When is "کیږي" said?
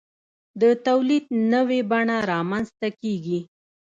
3.01-3.39